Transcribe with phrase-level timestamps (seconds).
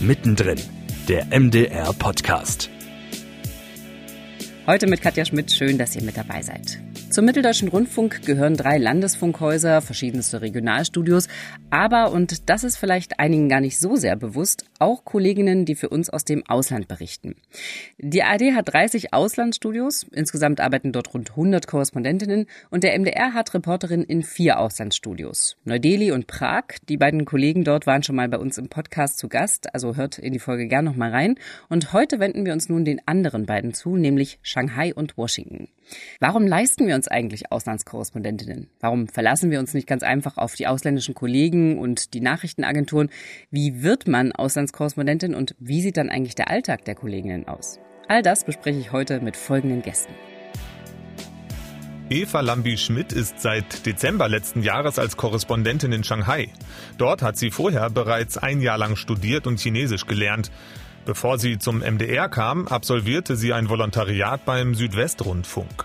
[0.00, 0.60] Mittendrin,
[1.08, 2.68] der MDR Podcast.
[4.66, 5.50] Heute mit Katja Schmidt.
[5.50, 6.78] Schön, dass ihr mit dabei seid.
[7.16, 11.28] Zum Mitteldeutschen Rundfunk gehören drei Landesfunkhäuser, verschiedenste Regionalstudios,
[11.70, 15.88] aber, und das ist vielleicht einigen gar nicht so sehr bewusst, auch Kolleginnen, die für
[15.88, 17.36] uns aus dem Ausland berichten.
[17.96, 23.54] Die ARD hat 30 Auslandsstudios, insgesamt arbeiten dort rund 100 Korrespondentinnen und der MDR hat
[23.54, 25.56] Reporterinnen in vier Auslandsstudios.
[25.64, 29.30] Neu-Delhi und Prag, die beiden Kollegen dort waren schon mal bei uns im Podcast zu
[29.30, 31.36] Gast, also hört in die Folge gern noch mal rein.
[31.70, 35.68] Und heute wenden wir uns nun den anderen beiden zu, nämlich Shanghai und Washington.
[36.20, 38.68] Warum leisten wir uns eigentlich Auslandskorrespondentinnen?
[38.80, 43.10] Warum verlassen wir uns nicht ganz einfach auf die ausländischen Kollegen und die Nachrichtenagenturen?
[43.50, 47.78] Wie wird man Auslandskorrespondentin und wie sieht dann eigentlich der Alltag der Kolleginnen aus?
[48.08, 50.12] All das bespreche ich heute mit folgenden Gästen.
[52.08, 56.52] Eva Lambi-Schmidt ist seit Dezember letzten Jahres als Korrespondentin in Shanghai.
[56.98, 60.52] Dort hat sie vorher bereits ein Jahr lang studiert und Chinesisch gelernt.
[61.04, 65.84] Bevor sie zum MDR kam, absolvierte sie ein Volontariat beim Südwestrundfunk.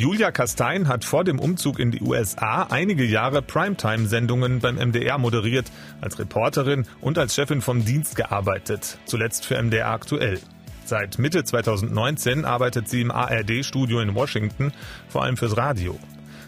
[0.00, 5.70] Julia Kastein hat vor dem Umzug in die USA einige Jahre Primetime-Sendungen beim MDR moderiert,
[6.00, 10.40] als Reporterin und als Chefin vom Dienst gearbeitet, zuletzt für MDR aktuell.
[10.86, 14.72] Seit Mitte 2019 arbeitet sie im ARD-Studio in Washington,
[15.10, 15.98] vor allem fürs Radio.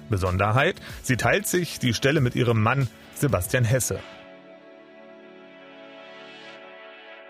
[0.09, 4.01] Besonderheit, sie teilt sich die Stelle mit ihrem Mann Sebastian Hesse.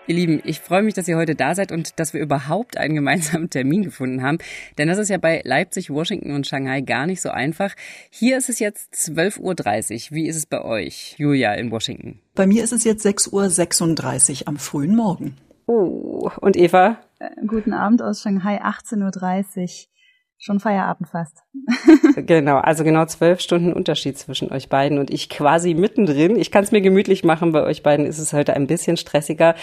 [0.05, 2.93] Ihr Lieben, ich freue mich, dass ihr heute da seid und dass wir überhaupt einen
[2.93, 4.37] gemeinsamen Termin gefunden haben.
[4.77, 7.73] Denn das ist ja bei Leipzig, Washington und Shanghai gar nicht so einfach.
[8.09, 10.15] Hier ist es jetzt 12.30 Uhr.
[10.15, 12.19] Wie ist es bei euch, Julia, in Washington?
[12.35, 15.37] Bei mir ist es jetzt 6.36 Uhr am frühen Morgen.
[15.67, 16.97] Oh, und Eva?
[17.19, 19.92] Äh, guten Abend aus Shanghai, 18.30 Uhr.
[20.37, 21.43] Schon Feierabend fast.
[22.15, 26.35] genau, also genau zwölf Stunden Unterschied zwischen euch beiden und ich quasi mittendrin.
[26.35, 29.55] Ich kann es mir gemütlich machen, bei euch beiden ist es heute ein bisschen stressiger.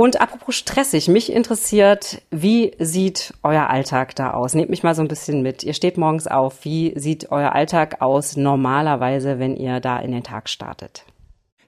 [0.00, 4.54] Und apropos stressig, mich interessiert, wie sieht euer Alltag da aus?
[4.54, 5.62] Nehmt mich mal so ein bisschen mit.
[5.62, 6.64] Ihr steht morgens auf.
[6.64, 11.04] Wie sieht euer Alltag aus normalerweise, wenn ihr da in den Tag startet?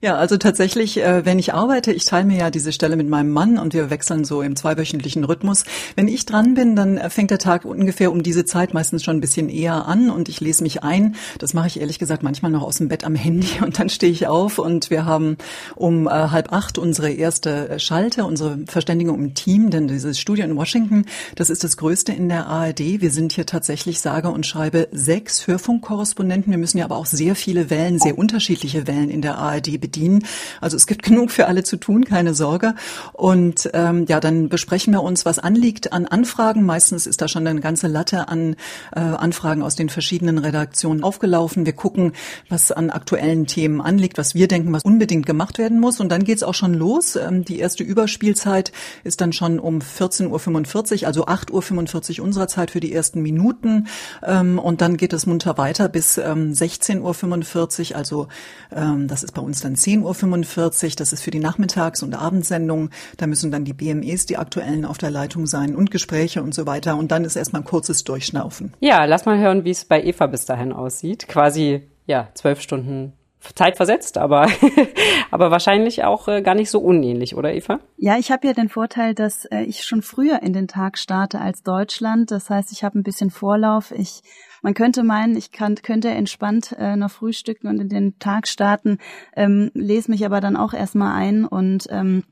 [0.05, 3.31] Ja, also tatsächlich, äh, wenn ich arbeite, ich teile mir ja diese Stelle mit meinem
[3.31, 5.63] Mann und wir wechseln so im zweiwöchentlichen Rhythmus.
[5.95, 9.21] Wenn ich dran bin, dann fängt der Tag ungefähr um diese Zeit meistens schon ein
[9.21, 11.15] bisschen eher an und ich lese mich ein.
[11.39, 14.11] Das mache ich ehrlich gesagt manchmal noch aus dem Bett am Handy und dann stehe
[14.11, 15.37] ich auf und wir haben
[15.77, 20.57] um äh, halb acht unsere erste Schalte, unsere Verständigung im Team, denn dieses Studio in
[20.57, 21.05] Washington,
[21.37, 23.01] das ist das größte in der ARD.
[23.01, 26.51] Wir sind hier tatsächlich sage und schreibe sechs Hörfunkkorrespondenten.
[26.51, 29.92] Wir müssen ja aber auch sehr viele Wellen, sehr unterschiedliche Wellen in der ARD bedienen
[29.93, 30.25] bedienen.
[30.61, 32.75] Also es gibt genug für alle zu tun, keine Sorge.
[33.13, 36.65] Und ähm, ja, dann besprechen wir uns, was anliegt an Anfragen.
[36.65, 38.57] Meistens ist da schon eine ganze Latte an
[38.95, 41.67] äh, Anfragen aus den verschiedenen Redaktionen aufgelaufen.
[41.67, 42.13] Wir gucken,
[42.49, 46.01] was an aktuellen Themen anliegt, was wir denken, was unbedingt gemacht werden muss.
[46.01, 47.17] Und dann geht's auch schon los.
[47.17, 48.73] Ähm, die erste Überspielzeit
[49.05, 53.89] ist dann schon um 14.45 Uhr, also 8.45 Uhr unserer Zeit für die ersten Minuten.
[54.23, 57.97] Ähm, und dann geht es munter weiter bis ähm, 16.45 Uhr.
[57.97, 58.29] Also
[58.75, 60.93] ähm, das ist bei uns dann 10.45 Uhr.
[60.97, 62.91] Das ist für die Nachmittags- und Abendsendung.
[63.17, 66.67] Da müssen dann die BMEs, die aktuellen, auf der Leitung sein und Gespräche und so
[66.67, 66.97] weiter.
[66.97, 68.75] Und dann ist erstmal ein kurzes Durchschnaufen.
[68.81, 71.29] Ja, lass mal hören, wie es bei Eva bis dahin aussieht.
[71.29, 73.13] Quasi, ja, zwölf Stunden
[73.55, 74.47] Zeit versetzt, aber,
[75.31, 77.81] aber wahrscheinlich auch äh, gar nicht so unähnlich, oder Eva?
[77.97, 81.41] Ja, ich habe ja den Vorteil, dass äh, ich schon früher in den Tag starte
[81.41, 82.31] als Deutschland.
[82.31, 83.91] Das heißt, ich habe ein bisschen Vorlauf.
[83.91, 84.23] Ich
[84.63, 88.99] man könnte meinen, ich kann, könnte entspannt äh, noch frühstücken und in den Tag starten,
[89.37, 92.25] ähm, lese mich aber dann auch erstmal ein und ähm,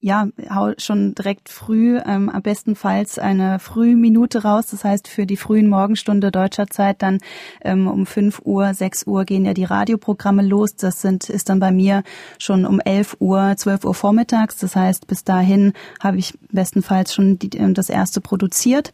[0.00, 4.66] ja, hau schon direkt früh, ähm, am bestenfalls eine Frühminute raus.
[4.70, 7.18] Das heißt, für die frühen Morgenstunde deutscher Zeit dann
[7.62, 10.76] ähm, um 5 Uhr, 6 Uhr gehen ja die Radioprogramme los.
[10.76, 12.04] Das sind, ist dann bei mir
[12.38, 14.58] schon um 11 Uhr, 12 Uhr vormittags.
[14.58, 18.92] Das heißt, bis dahin habe ich bestenfalls schon die, ähm, das erste produziert.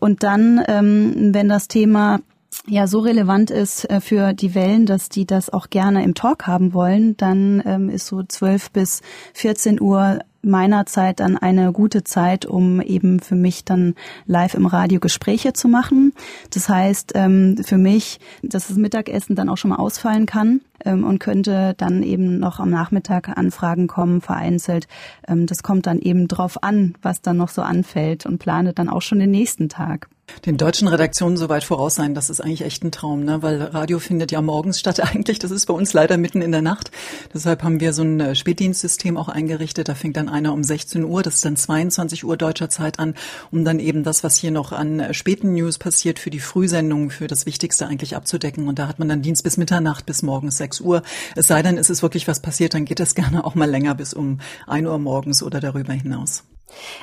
[0.00, 2.20] Und dann, ähm, wenn das Thema
[2.66, 6.46] ja so relevant ist äh, für die Wellen, dass die das auch gerne im Talk
[6.46, 9.02] haben wollen, dann ähm, ist so 12 bis
[9.34, 13.94] 14 Uhr meiner Zeit dann eine gute Zeit, um eben für mich dann
[14.26, 16.12] live im Radio Gespräche zu machen.
[16.50, 21.04] Das heißt, ähm, für mich, dass das Mittagessen dann auch schon mal ausfallen kann ähm,
[21.04, 24.88] und könnte dann eben noch am Nachmittag Anfragen kommen, vereinzelt.
[25.28, 28.88] Ähm, das kommt dann eben drauf an, was dann noch so anfällt und plane dann
[28.88, 30.08] auch schon den nächsten Tag.
[30.46, 33.42] Den deutschen Redaktionen so weit voraus sein, das ist eigentlich echt ein Traum, ne?
[33.42, 35.38] weil Radio findet ja morgens statt eigentlich.
[35.38, 36.90] Das ist bei uns leider mitten in der Nacht.
[37.32, 39.88] Deshalb haben wir so ein äh, Spätdienstsystem auch eingerichtet.
[39.88, 43.14] Da fängt dann einer um 16 Uhr, das ist dann 22 Uhr deutscher Zeit an,
[43.50, 47.10] um dann eben das, was hier noch an äh, späten News passiert, für die Frühsendungen,
[47.10, 48.68] für das Wichtigste eigentlich abzudecken.
[48.68, 51.02] Und da hat man dann Dienst bis Mitternacht, bis morgens 6 Uhr.
[51.36, 53.94] Es sei denn, es ist wirklich was passiert, dann geht das gerne auch mal länger
[53.94, 56.44] bis um 1 Uhr morgens oder darüber hinaus.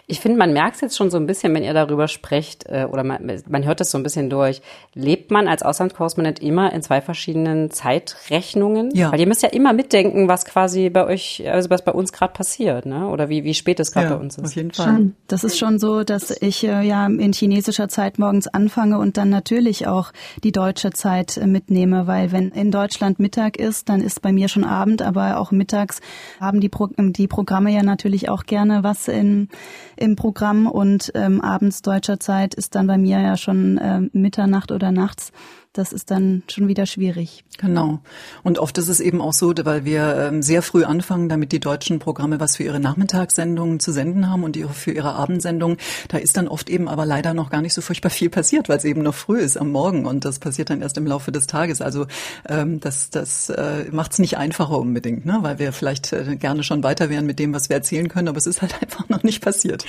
[0.07, 2.87] Ich finde, man merkt es jetzt schon so ein bisschen, wenn ihr darüber sprecht, äh,
[2.89, 4.61] oder man, man hört es so ein bisschen durch.
[4.93, 8.93] Lebt man als Auslandskorrespondent immer in zwei verschiedenen Zeitrechnungen?
[8.95, 9.11] Ja.
[9.11, 12.33] Weil ihr müsst ja immer mitdenken, was quasi bei euch, also was bei uns gerade
[12.33, 13.07] passiert, ne?
[13.07, 14.45] Oder wie, wie spät es gerade ja, bei uns ist.
[14.45, 14.85] Auf jeden Fall.
[14.85, 15.15] Schon.
[15.27, 19.29] Das ist schon so, dass ich äh, ja in chinesischer Zeit morgens anfange und dann
[19.29, 20.11] natürlich auch
[20.43, 24.47] die deutsche Zeit äh, mitnehme, weil wenn in Deutschland Mittag ist, dann ist bei mir
[24.47, 26.01] schon Abend, aber auch mittags
[26.39, 29.49] haben die, Pro die Programme ja natürlich auch gerne was in
[29.95, 34.71] im Programm und ähm, abends deutscher Zeit ist dann bei mir ja schon äh, Mitternacht
[34.71, 35.31] oder nachts
[35.73, 37.45] das ist dann schon wieder schwierig.
[37.59, 37.99] Genau.
[38.41, 41.59] Und oft ist es eben auch so, weil wir ähm, sehr früh anfangen, damit die
[41.59, 45.77] deutschen Programme was für ihre Nachmittagssendungen zu senden haben und ihre, für ihre Abendsendungen.
[46.07, 48.77] Da ist dann oft eben aber leider noch gar nicht so furchtbar viel passiert, weil
[48.77, 51.45] es eben noch früh ist am Morgen und das passiert dann erst im Laufe des
[51.45, 51.81] Tages.
[51.81, 52.07] Also
[52.47, 55.37] ähm, das, das äh, macht es nicht einfacher unbedingt, ne?
[55.41, 58.37] weil wir vielleicht äh, gerne schon weiter wären mit dem, was wir erzählen können, aber
[58.37, 59.85] es ist halt einfach noch nicht passiert.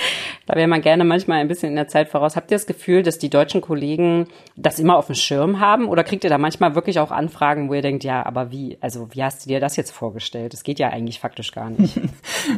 [0.47, 2.37] Da wäre man gerne manchmal ein bisschen in der Zeit voraus.
[2.37, 5.70] Habt ihr das Gefühl, dass die deutschen Kollegen das immer auf dem Schirm haben?
[5.71, 5.89] Haben?
[5.89, 9.09] Oder kriegt ihr da manchmal wirklich auch Anfragen, wo ihr denkt, ja, aber wie, also
[9.13, 10.53] wie hast du dir das jetzt vorgestellt?
[10.53, 11.99] Das geht ja eigentlich faktisch gar nicht.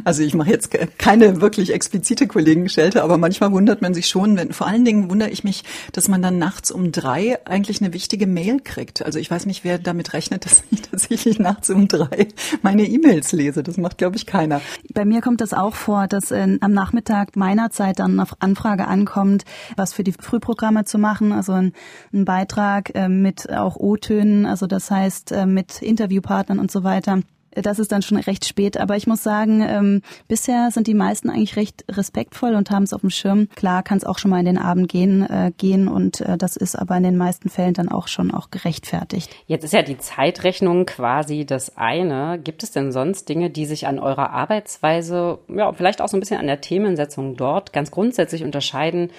[0.05, 4.53] Also ich mache jetzt keine wirklich explizite Kollegenschelte, aber manchmal wundert man sich schon, wenn,
[4.53, 8.25] vor allen Dingen wundere ich mich, dass man dann nachts um drei eigentlich eine wichtige
[8.25, 9.05] Mail kriegt.
[9.05, 12.27] Also ich weiß nicht, wer damit rechnet, dass ich tatsächlich nachts um drei
[12.61, 13.61] meine E-Mails lese.
[13.61, 14.61] Das macht, glaube ich, keiner.
[14.93, 18.87] Bei mir kommt das auch vor, dass äh, am Nachmittag meiner Zeit dann auf Anfrage
[18.87, 19.43] ankommt,
[19.75, 21.73] was für die Frühprogramme zu machen, also ein,
[22.13, 27.19] ein Beitrag äh, mit auch O-Tönen, also das heißt äh, mit Interviewpartnern und so weiter.
[27.55, 31.29] Das ist dann schon recht spät, aber ich muss sagen, ähm, bisher sind die meisten
[31.29, 33.47] eigentlich recht respektvoll und haben es auf dem Schirm.
[33.55, 36.55] Klar kann es auch schon mal in den Abend gehen, äh, gehen und äh, das
[36.55, 39.29] ist aber in den meisten Fällen dann auch schon auch gerechtfertigt.
[39.45, 42.39] Jetzt ist ja die Zeitrechnung quasi das eine.
[42.43, 46.19] Gibt es denn sonst Dinge, die sich an eurer Arbeitsweise, ja, vielleicht auch so ein
[46.19, 49.11] bisschen an der Themensetzung dort ganz grundsätzlich unterscheiden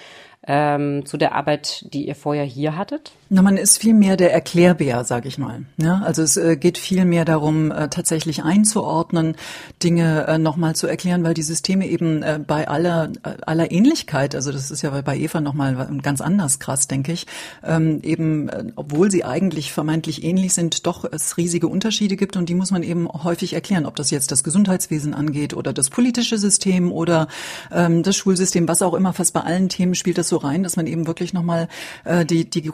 [0.47, 3.11] ähm, zu der Arbeit, die ihr vorher hier hattet?
[3.27, 5.65] Na, man ist viel mehr der Erklärbär, sag ich mal.
[5.77, 9.35] Ja, also es äh, geht viel mehr darum, äh, tatsächlich einzuordnen,
[9.81, 14.35] Dinge äh, nochmal zu erklären, weil die Systeme eben äh, bei aller äh, aller Ähnlichkeit,
[14.35, 17.25] also das ist ja bei Eva nochmal ganz anders krass, denke ich,
[17.63, 22.47] ähm, eben, äh, obwohl sie eigentlich vermeintlich ähnlich sind, doch es riesige Unterschiede gibt und
[22.47, 26.37] die muss man eben häufig erklären, ob das jetzt das Gesundheitswesen angeht oder das politische
[26.37, 27.27] System oder
[27.71, 30.75] ähm, das Schulsystem, was auch immer, fast bei allen Themen spielt das so rein, dass
[30.75, 31.67] man eben wirklich nochmal
[32.03, 32.69] äh, die die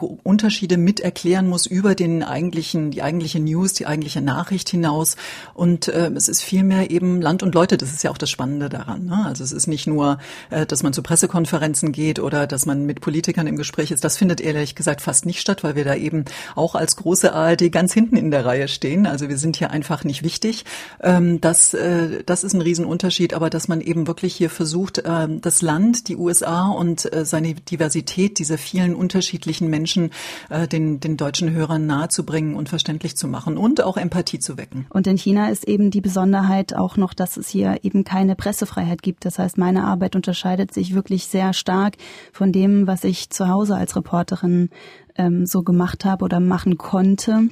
[0.76, 5.16] mit erklären muss über den eigentlichen, die eigentliche News, die eigentliche Nachricht hinaus.
[5.54, 7.76] Und äh, es ist vielmehr eben Land und Leute.
[7.76, 9.06] Das ist ja auch das Spannende daran.
[9.06, 9.24] Ne?
[9.24, 10.18] Also es ist nicht nur,
[10.50, 14.04] äh, dass man zu Pressekonferenzen geht oder dass man mit Politikern im Gespräch ist.
[14.04, 16.24] Das findet ehrlich gesagt fast nicht statt, weil wir da eben
[16.54, 19.06] auch als große ARD ganz hinten in der Reihe stehen.
[19.06, 20.64] Also wir sind hier einfach nicht wichtig.
[21.00, 25.28] Ähm, das, äh, das ist ein Riesenunterschied, aber dass man eben wirklich hier versucht, äh,
[25.28, 30.10] das Land, die USA und äh, seine Diversität dieser vielen unterschiedlichen Menschen
[30.50, 34.86] äh, den, den deutschen Hörern nahezubringen und verständlich zu machen und auch Empathie zu wecken.
[34.90, 39.02] Und in China ist eben die Besonderheit auch noch, dass es hier eben keine Pressefreiheit
[39.02, 39.24] gibt.
[39.24, 41.96] Das heißt, meine Arbeit unterscheidet sich wirklich sehr stark
[42.32, 44.70] von dem, was ich zu Hause als Reporterin
[45.16, 47.48] ähm, so gemacht habe oder machen konnte.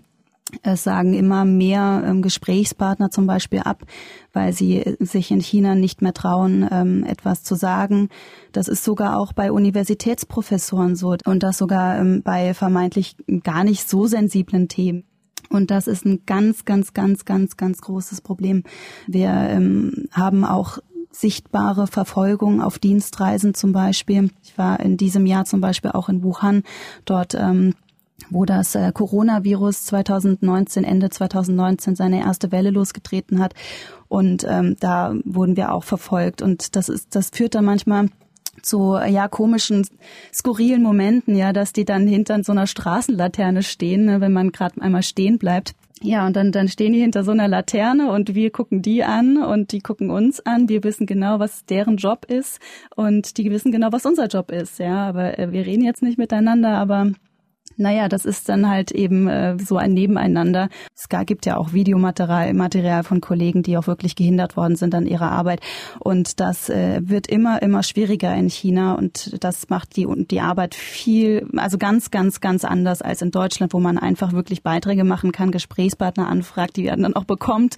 [0.62, 3.82] Es sagen immer mehr ähm, Gesprächspartner zum Beispiel ab,
[4.32, 8.08] weil sie sich in China nicht mehr trauen, ähm, etwas zu sagen.
[8.52, 13.88] Das ist sogar auch bei Universitätsprofessoren so und das sogar ähm, bei vermeintlich gar nicht
[13.88, 15.04] so sensiblen Themen.
[15.48, 18.62] Und das ist ein ganz, ganz, ganz, ganz, ganz großes Problem.
[19.06, 20.78] Wir ähm, haben auch
[21.10, 24.30] sichtbare Verfolgung auf Dienstreisen zum Beispiel.
[24.42, 26.62] Ich war in diesem Jahr zum Beispiel auch in Wuhan.
[27.04, 27.74] Dort ähm,
[28.30, 33.54] wo das äh, Coronavirus 2019, Ende 2019 seine erste Welle losgetreten hat.
[34.08, 36.42] Und ähm, da wurden wir auch verfolgt.
[36.42, 38.08] Und das ist, das führt dann manchmal
[38.62, 39.86] zu ja komischen,
[40.32, 44.80] skurrilen Momenten, ja, dass die dann hinter so einer Straßenlaterne stehen, ne, wenn man gerade
[44.80, 45.74] einmal stehen bleibt.
[46.02, 49.36] Ja, und dann, dann stehen die hinter so einer Laterne und wir gucken die an
[49.36, 50.70] und die gucken uns an.
[50.70, 52.58] Wir wissen genau, was deren Job ist
[52.96, 54.78] und die wissen genau, was unser Job ist.
[54.78, 57.12] Ja, aber äh, wir reden jetzt nicht miteinander, aber
[57.80, 60.68] Naja, das ist dann halt eben äh, so ein Nebeneinander.
[60.94, 65.06] Es gibt ja auch Videomaterial Material von Kollegen, die auch wirklich gehindert worden sind an
[65.06, 65.60] ihrer Arbeit.
[65.98, 70.74] Und das äh, wird immer, immer schwieriger in China und das macht die, die Arbeit
[70.74, 75.32] viel, also ganz, ganz, ganz anders als in Deutschland, wo man einfach wirklich Beiträge machen
[75.32, 77.76] kann, Gesprächspartner anfragt, die werden dann auch bekommt.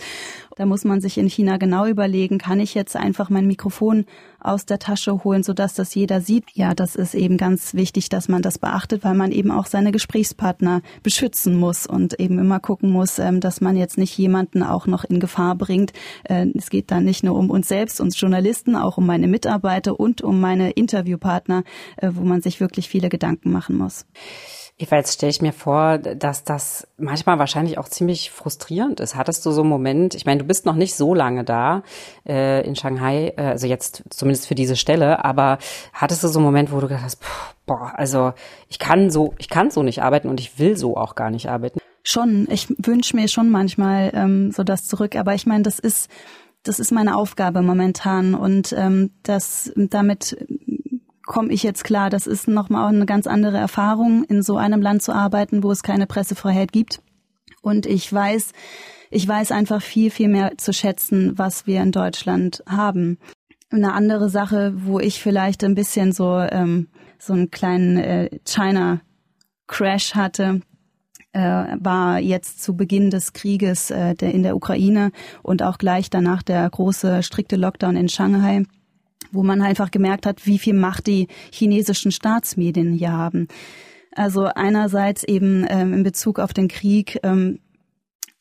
[0.57, 4.05] Da muss man sich in China genau überlegen, kann ich jetzt einfach mein Mikrofon
[4.41, 6.45] aus der Tasche holen, sodass das jeder sieht.
[6.55, 9.92] Ja, das ist eben ganz wichtig, dass man das beachtet, weil man eben auch seine
[9.93, 14.87] Gesprächspartner beschützen muss und eben immer gucken muss, ähm, dass man jetzt nicht jemanden auch
[14.87, 15.93] noch in Gefahr bringt.
[16.25, 19.99] Äh, es geht dann nicht nur um uns selbst, uns Journalisten, auch um meine Mitarbeiter
[19.99, 21.65] und um meine Interviewpartner,
[21.97, 24.07] äh, wo man sich wirklich viele Gedanken machen muss.
[24.83, 29.15] Eva, jetzt stelle ich mir vor, dass das manchmal wahrscheinlich auch ziemlich frustrierend ist.
[29.15, 31.85] Hattest du so einen Moment, ich meine, du bist noch nicht so lange da
[32.27, 35.59] äh, in Shanghai, äh, also jetzt zumindest für diese Stelle, aber
[35.93, 37.23] hattest du so einen Moment, wo du gedacht hast,
[37.65, 38.33] boah, also
[38.69, 41.49] ich kann so, ich kann so nicht arbeiten und ich will so auch gar nicht
[41.49, 41.79] arbeiten?
[42.03, 46.11] Schon, ich wünsche mir schon manchmal ähm, so das zurück, aber ich meine, das ist
[46.65, 50.37] das ist meine Aufgabe momentan und ähm, das damit
[51.33, 52.11] komme ich jetzt klar.
[52.11, 55.83] Das ist nochmal eine ganz andere Erfahrung, in so einem Land zu arbeiten, wo es
[55.83, 57.01] keine Pressefreiheit gibt.
[57.63, 58.53] Und ich weiß,
[59.11, 63.19] ich weiß einfach viel, viel mehr zu schätzen, was wir in Deutschland haben.
[63.71, 69.01] Eine andere Sache, wo ich vielleicht ein bisschen so ähm, so einen kleinen äh, China
[69.67, 70.61] Crash hatte,
[71.33, 75.13] äh, war jetzt zu Beginn des Krieges äh, der, in der Ukraine
[75.43, 78.65] und auch gleich danach der große strikte Lockdown in Shanghai
[79.33, 83.49] wo man einfach gemerkt hat, wie viel Macht die chinesischen Staatsmedien hier haben.
[84.15, 87.59] Also einerseits eben ähm, in Bezug auf den Krieg, ähm,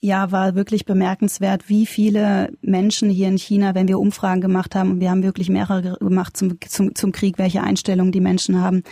[0.02, 4.92] ja, war wirklich bemerkenswert, wie viele Menschen hier in China, wenn wir Umfragen gemacht haben,
[4.92, 8.84] und wir haben wirklich mehrere gemacht zum, zum, zum Krieg, welche Einstellungen die Menschen haben,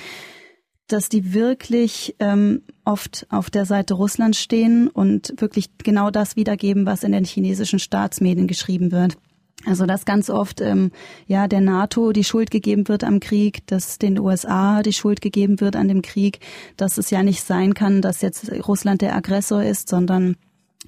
[0.87, 6.85] dass die wirklich ähm, oft auf der Seite Russlands stehen und wirklich genau das wiedergeben,
[6.85, 9.17] was in den chinesischen Staatsmedien geschrieben wird.
[9.65, 10.91] Also dass ganz oft ähm,
[11.27, 15.59] ja der NATO die Schuld gegeben wird am Krieg, dass den USA die Schuld gegeben
[15.59, 16.39] wird an dem Krieg,
[16.77, 20.37] dass es ja nicht sein kann, dass jetzt Russland der Aggressor ist, sondern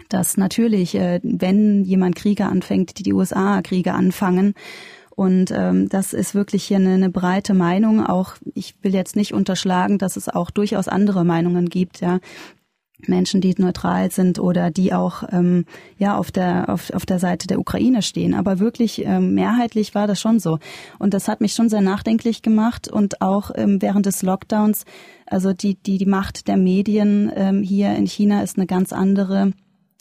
[0.10, 4.54] dass natürlich, äh, wenn jemand Kriege anfängt, die die USA Kriege anfangen.
[5.16, 8.06] Und ähm, das ist wirklich hier eine, eine breite Meinung.
[8.06, 12.00] Auch ich will jetzt nicht unterschlagen, dass es auch durchaus andere Meinungen gibt.
[12.00, 12.20] Ja,
[13.08, 15.66] Menschen, die neutral sind oder die auch ähm,
[15.98, 18.34] ja auf der auf, auf der Seite der Ukraine stehen.
[18.34, 20.60] Aber wirklich ähm, mehrheitlich war das schon so.
[21.00, 24.86] Und das hat mich schon sehr nachdenklich gemacht und auch ähm, während des Lockdowns.
[25.26, 29.54] Also die die die Macht der Medien ähm, hier in China ist eine ganz andere.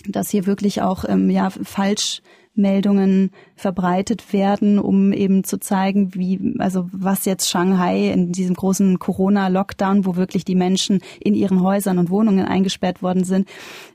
[0.07, 2.23] Dass hier wirklich auch ähm, ja falsch
[2.55, 8.99] Meldungen verbreitet werden, um eben zu zeigen, wie, also was jetzt Shanghai in diesem großen
[8.99, 13.49] Corona-Lockdown, wo wirklich die Menschen in ihren Häusern und Wohnungen eingesperrt worden sind,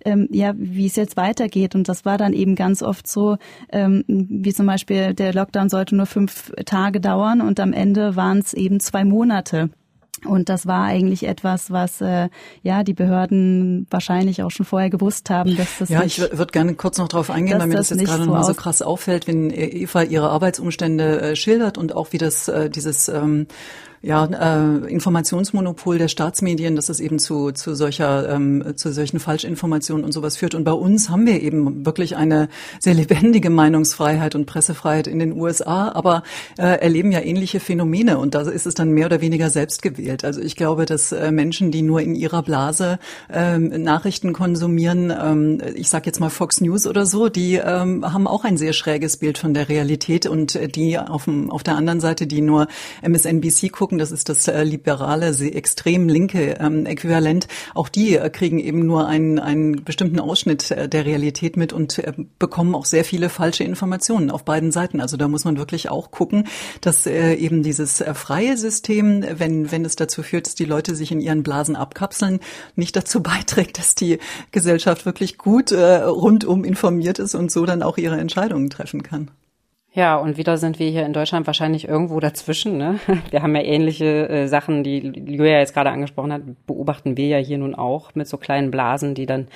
[0.05, 1.75] ähm, ja, wie es jetzt weitergeht.
[1.75, 3.37] Und das war dann eben ganz oft so,
[3.71, 8.39] ähm, wie zum Beispiel der Lockdown sollte nur fünf Tage dauern und am Ende waren
[8.39, 9.69] es eben zwei Monate.
[10.23, 12.29] Und das war eigentlich etwas, was äh,
[12.63, 16.51] ja die Behörden wahrscheinlich auch schon vorher gewusst haben, dass das ja, nicht, ich würde
[16.51, 18.81] gerne kurz noch darauf eingehen, weil mir das, das jetzt gerade so nochmal so krass
[18.81, 23.47] auffällt, wenn Eva ihre Arbeitsumstände äh, schildert und auch wie das äh, dieses ähm,
[24.05, 30.05] ja, äh, Informationsmonopol der Staatsmedien, dass es eben zu, zu solcher, ähm, zu solchen Falschinformationen
[30.05, 30.53] und sowas führt.
[30.53, 32.47] Und bei uns haben wir eben wirklich eine
[32.79, 36.21] sehr lebendige Meinungsfreiheit und Pressefreiheit in den USA, aber
[36.59, 40.23] äh, erleben ja ähnliche Phänomene und da ist es dann mehr oder weniger selbst gewählt.
[40.23, 42.99] Also ich glaube, dass äh, Menschen, die nur in ihrer Blase
[43.33, 48.27] ähm, Nachrichten konsumieren, ähm, ich sage jetzt mal Fox News oder so, die ähm, haben
[48.27, 51.75] auch ein sehr schräges Bild von der Realität und äh, die auf, dem, auf der
[51.75, 52.67] anderen Seite, die nur
[53.01, 58.29] MSNBC gucken, gucken, das ist das äh, liberale, extrem linke ähm, Äquivalent, auch die äh,
[58.29, 62.85] kriegen eben nur einen, einen bestimmten Ausschnitt äh, der Realität mit und äh, bekommen auch
[62.85, 64.99] sehr viele falsche Informationen auf beiden Seiten.
[64.99, 66.47] Also da muss man wirklich auch gucken,
[66.81, 70.95] dass äh, eben dieses äh, freie System, wenn, wenn es dazu führt, dass die Leute
[70.95, 72.39] sich in ihren Blasen abkapseln,
[72.75, 74.19] nicht dazu beiträgt, dass die
[74.51, 79.31] Gesellschaft wirklich gut äh, rundum informiert ist und so dann auch ihre Entscheidungen treffen kann.
[79.95, 82.77] Ja, und wieder sind wir hier in Deutschland wahrscheinlich irgendwo dazwischen.
[82.77, 82.99] Ne?
[83.31, 87.37] Wir haben ja ähnliche äh, Sachen, die Julia jetzt gerade angesprochen hat, beobachten wir ja
[87.37, 89.47] hier nun auch mit so kleinen Blasen, die dann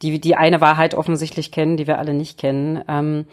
[0.00, 2.82] die, die eine Wahrheit offensichtlich kennen, die wir alle nicht kennen.
[2.88, 3.26] Ähm,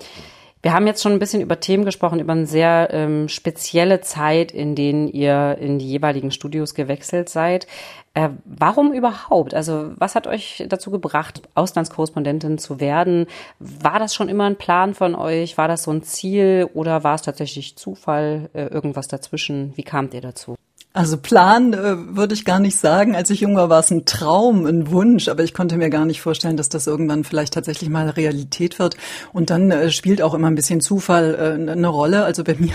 [0.63, 4.53] wir haben jetzt schon ein bisschen über Themen gesprochen, über eine sehr ähm, spezielle Zeit,
[4.53, 7.67] in denen ihr in die jeweiligen Studios gewechselt seid.
[8.13, 9.53] Äh, warum überhaupt?
[9.53, 13.27] Also was hat euch dazu gebracht, Auslandskorrespondentin zu werden?
[13.59, 15.57] War das schon immer ein Plan von euch?
[15.57, 19.73] War das so ein Ziel oder war es tatsächlich Zufall, äh, irgendwas dazwischen?
[19.75, 20.55] Wie kamt ihr dazu?
[20.95, 23.15] Also Plan äh, würde ich gar nicht sagen.
[23.15, 26.05] Als ich jung war, war es ein Traum, ein Wunsch, aber ich konnte mir gar
[26.05, 28.95] nicht vorstellen, dass das irgendwann vielleicht tatsächlich mal Realität wird.
[29.33, 32.23] Und dann äh, spielt auch immer ein bisschen Zufall äh, eine Rolle.
[32.25, 32.73] Also bei mir,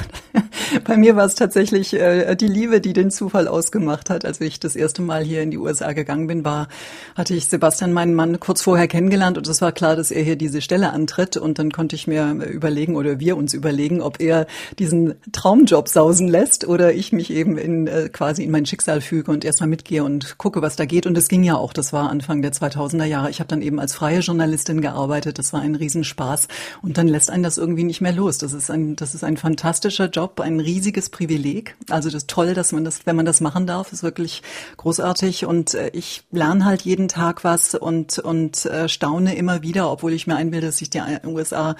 [0.84, 4.24] bei mir war es tatsächlich äh, die Liebe, die den Zufall ausgemacht hat.
[4.24, 6.68] Als ich das erste Mal hier in die USA gegangen bin, war,
[7.14, 10.36] hatte ich Sebastian, meinen Mann, kurz vorher kennengelernt und es war klar, dass er hier
[10.36, 11.36] diese Stelle antritt.
[11.36, 14.46] Und dann konnte ich mir überlegen oder wir uns überlegen, ob er
[14.78, 19.30] diesen Traumjob sausen lässt oder ich mich eben in äh, quasi in mein Schicksal füge
[19.30, 21.06] und erstmal mitgehe und gucke, was da geht.
[21.06, 23.30] Und es ging ja auch, das war Anfang der 2000er Jahre.
[23.30, 25.38] Ich habe dann eben als freie Journalistin gearbeitet.
[25.38, 26.48] Das war ein Riesenspaß.
[26.82, 28.38] Und dann lässt einen das irgendwie nicht mehr los.
[28.38, 31.76] Das ist ein, das ist ein fantastischer Job, ein riesiges Privileg.
[31.88, 34.42] Also das ist toll, dass man das, wenn man das machen darf, ist wirklich
[34.76, 35.46] großartig.
[35.46, 40.12] Und äh, ich lerne halt jeden Tag was und, und äh, staune immer wieder, obwohl
[40.12, 41.76] ich mir einbilde, dass ich die USA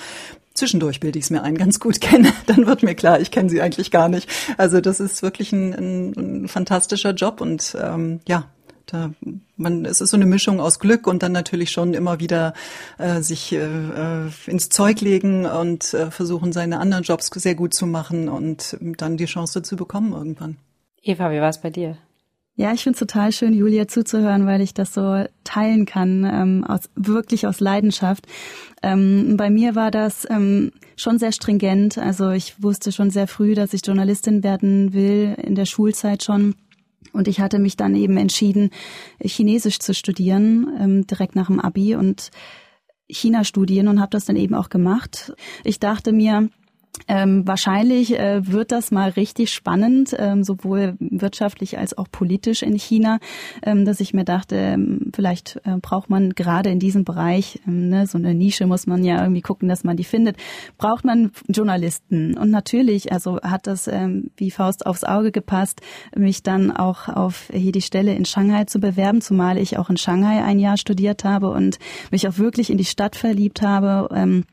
[0.59, 2.33] Zwischendurch bilde ich es mir ein, ganz gut kenne.
[2.47, 4.29] Dann wird mir klar, ich kenne sie eigentlich gar nicht.
[4.57, 8.49] Also das ist wirklich ein, ein, ein fantastischer Job und ähm, ja,
[8.93, 9.11] da,
[9.57, 12.55] man, es ist so eine Mischung aus Glück und dann natürlich schon immer wieder
[12.99, 17.75] äh, sich äh, äh, ins Zeug legen und äh, versuchen, seine anderen Jobs sehr gut
[17.75, 20.57] zu machen und dann die Chance zu bekommen irgendwann.
[21.03, 21.97] Eva, wie war es bei dir?
[22.59, 26.65] Ja, ich finde es total schön, Julia zuzuhören, weil ich das so teilen kann, ähm,
[26.65, 28.27] aus, wirklich aus Leidenschaft.
[28.83, 31.99] Ähm, bei mir war das ähm, schon sehr stringent.
[31.99, 36.57] Also ich wusste schon sehr früh, dass ich Journalistin werden will, in der Schulzeit schon.
[37.19, 38.71] Und ich hatte mich dann eben entschieden,
[39.21, 42.31] Chinesisch zu studieren, ähm, direkt nach dem Abi und
[43.09, 45.33] China studieren und habe das dann eben auch gemacht.
[45.65, 46.49] Ich dachte mir,
[47.07, 52.75] ähm, wahrscheinlich äh, wird das mal richtig spannend, ähm, sowohl wirtschaftlich als auch politisch in
[52.75, 53.19] China,
[53.63, 57.89] ähm, dass ich mir dachte, ähm, vielleicht äh, braucht man gerade in diesem Bereich, ähm,
[57.89, 60.37] ne, so eine Nische muss man ja irgendwie gucken, dass man die findet,
[60.77, 62.37] braucht man Journalisten.
[62.37, 65.81] Und natürlich, also hat das ähm, wie Faust aufs Auge gepasst,
[66.17, 69.97] mich dann auch auf hier die Stelle in Shanghai zu bewerben, zumal ich auch in
[69.97, 71.79] Shanghai ein Jahr studiert habe und
[72.11, 74.45] mich auch wirklich in die Stadt verliebt habe.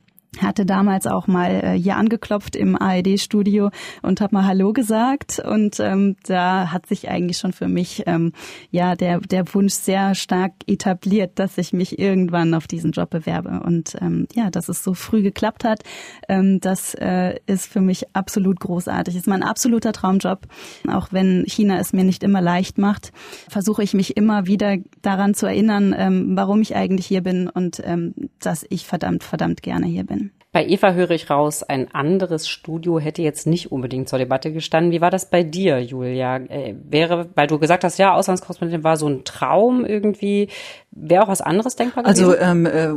[0.42, 3.70] Hatte damals auch mal äh, hier angeklopft im ARD-Studio
[4.02, 8.34] und habe mal Hallo gesagt und ähm, da hat sich eigentlich schon für mich ähm,
[8.72, 13.62] ja der der Wunsch sehr stark etabliert, dass ich mich irgendwann auf diesen Job bewerbe
[13.64, 15.84] und ähm, ja, dass es so früh geklappt hat,
[16.28, 19.16] ähm, das äh, ist für mich absolut großartig.
[19.16, 20.48] Ist mein absoluter Traumjob,
[20.88, 23.14] auch wenn China es mir nicht immer leicht macht,
[23.50, 27.82] versuche ich mich immer wieder daran zu erinnern, ähm, warum ich eigentlich hier bin und
[27.86, 30.25] ähm, dass ich verdammt verdammt gerne hier bin.
[30.56, 34.94] Bei Eva höre ich raus, ein anderes Studio hätte jetzt nicht unbedingt zur Debatte gestanden.
[34.94, 36.38] Wie war das bei dir, Julia?
[36.38, 40.48] Äh, wäre, weil du gesagt hast, ja, Auslandskorrespondentin war so ein Traum irgendwie.
[40.92, 42.24] Wäre auch was anderes denkbar gewesen?
[42.24, 42.94] Also ähm, äh,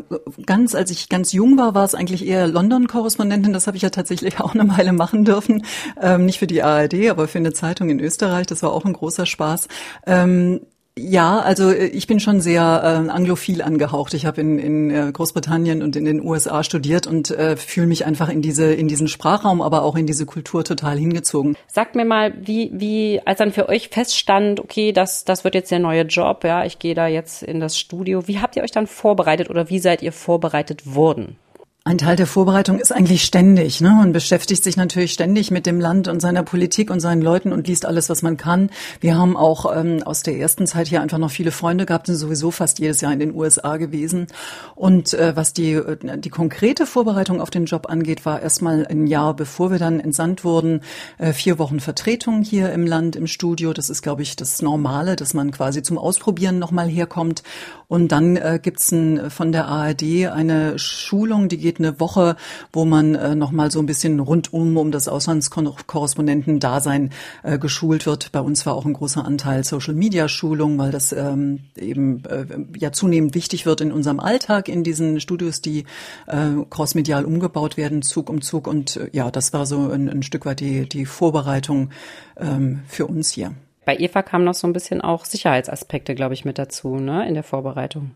[0.46, 3.52] ganz, als ich ganz jung war, war es eigentlich eher London-Korrespondentin.
[3.52, 5.64] Das habe ich ja tatsächlich auch eine Weile machen dürfen.
[6.00, 8.46] Ähm, nicht für die ARD, aber für eine Zeitung in Österreich.
[8.46, 9.66] Das war auch ein großer Spaß.
[10.06, 10.60] Ähm,
[10.98, 14.14] ja, also äh, ich bin schon sehr äh, anglophil angehaucht.
[14.14, 18.04] Ich habe in, in äh, Großbritannien und in den USA studiert und äh, fühle mich
[18.04, 21.56] einfach in diese in diesen Sprachraum, aber auch in diese Kultur total hingezogen.
[21.66, 25.70] Sagt mir mal, wie wie als dann für euch feststand, okay, das das wird jetzt
[25.70, 28.26] der neue Job, ja, ich gehe da jetzt in das Studio.
[28.26, 31.36] Wie habt ihr euch dann vorbereitet oder wie seid ihr vorbereitet worden?
[31.84, 33.80] Ein Teil der Vorbereitung ist eigentlich ständig.
[33.80, 33.88] Ne?
[33.88, 37.66] Man beschäftigt sich natürlich ständig mit dem Land und seiner Politik und seinen Leuten und
[37.66, 38.68] liest alles, was man kann.
[39.00, 42.16] Wir haben auch ähm, aus der ersten Zeit hier einfach noch viele Freunde gehabt, sind
[42.16, 44.26] sowieso fast jedes Jahr in den USA gewesen.
[44.74, 49.06] Und äh, was die, äh, die konkrete Vorbereitung auf den Job angeht, war erstmal ein
[49.06, 50.82] Jahr, bevor wir dann entsandt wurden,
[51.16, 53.72] äh, vier Wochen Vertretung hier im Land, im Studio.
[53.72, 57.42] Das ist, glaube ich, das Normale, dass man quasi zum Ausprobieren nochmal herkommt.
[57.86, 62.36] Und dann äh, gibt's ein, von der ARD eine Schulung, die geht eine Woche,
[62.72, 67.10] wo man äh, nochmal so ein bisschen rundum um das Auslandskorrespondentendasein
[67.42, 68.32] äh, geschult wird.
[68.32, 72.46] Bei uns war auch ein großer Anteil Social-Media-Schulung, weil das ähm, eben äh,
[72.78, 75.84] ja zunehmend wichtig wird in unserem Alltag in diesen Studios, die
[76.26, 78.66] äh, crossmedial umgebaut werden, Zug um Zug.
[78.66, 81.90] Und äh, ja, das war so ein, ein Stück weit die, die Vorbereitung
[82.36, 83.54] ähm, für uns hier.
[83.84, 87.32] Bei Eva kamen noch so ein bisschen auch Sicherheitsaspekte, glaube ich, mit dazu, ne, in
[87.32, 88.10] der Vorbereitung.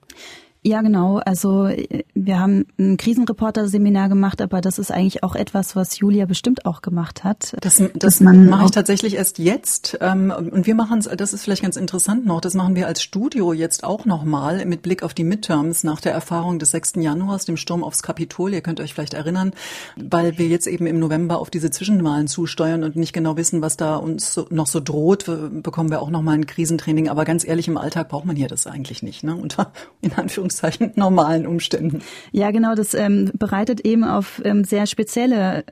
[0.64, 1.16] Ja, genau.
[1.18, 1.70] Also
[2.14, 6.82] wir haben ein Krisenreporter-Seminar gemacht, aber das ist eigentlich auch etwas, was Julia bestimmt auch
[6.82, 7.56] gemacht hat.
[7.60, 9.98] Das, das mache ich tatsächlich erst jetzt.
[10.00, 13.02] Ähm, und wir machen es, das ist vielleicht ganz interessant noch, das machen wir als
[13.02, 16.92] Studio jetzt auch nochmal mit Blick auf die Midterms nach der Erfahrung des 6.
[16.98, 18.54] Januars, dem Sturm aufs Kapitol.
[18.54, 19.54] Ihr könnt euch vielleicht erinnern,
[19.96, 23.76] weil wir jetzt eben im November auf diese Zwischenwahlen zusteuern und nicht genau wissen, was
[23.76, 25.24] da uns noch so droht,
[25.60, 27.08] bekommen wir auch nochmal ein Krisentraining.
[27.08, 29.24] Aber ganz ehrlich, im Alltag braucht man hier das eigentlich nicht.
[29.24, 29.34] Ne?
[29.34, 32.02] Unter, in Anführungszeichen Anführungszeichen normalen Umständen.
[32.32, 35.64] Ja, genau, das ähm, bereitet eben auf ähm, sehr spezielle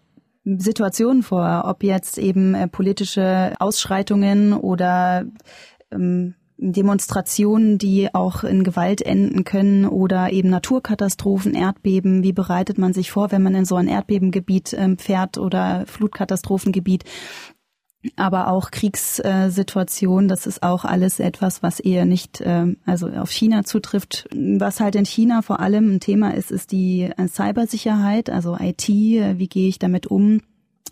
[0.44, 5.24] Situationen vor, ob jetzt eben äh, politische Ausschreitungen oder
[5.90, 12.22] ähm, Demonstrationen, die auch in Gewalt enden können oder eben Naturkatastrophen, Erdbeben.
[12.22, 17.04] Wie bereitet man sich vor, wenn man in so ein Erdbebengebiet ähm, fährt oder Flutkatastrophengebiet?
[18.16, 23.64] Aber auch Kriegssituationen, das ist auch alles etwas, was eher nicht äh, also auf China
[23.64, 24.26] zutrifft.
[24.34, 28.88] Was halt in China vor allem ein Thema ist, ist die äh, Cybersicherheit, also IT,
[28.88, 30.40] wie gehe ich damit um?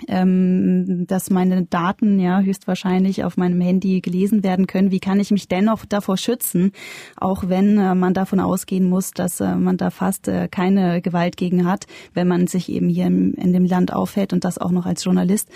[0.06, 4.90] ähm, dass meine Daten ja höchstwahrscheinlich auf meinem Handy gelesen werden können.
[4.90, 6.72] Wie kann ich mich dennoch davor schützen,
[7.16, 11.36] auch wenn äh, man davon ausgehen muss, dass äh, man da fast äh, keine Gewalt
[11.36, 14.70] gegen hat, wenn man sich eben hier in, in dem Land aufhält und das auch
[14.70, 15.48] noch als Journalist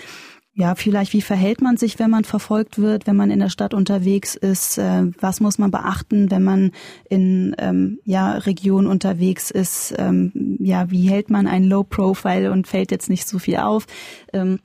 [0.55, 3.73] ja, vielleicht, wie verhält man sich, wenn man verfolgt wird, wenn man in der Stadt
[3.73, 4.77] unterwegs ist?
[4.77, 6.73] Äh, was muss man beachten, wenn man
[7.09, 9.95] in ähm, ja, Regionen unterwegs ist?
[9.97, 13.87] Ähm, ja, wie hält man ein Low Profile und fällt jetzt nicht so viel auf?
[14.35, 14.59] Ähm,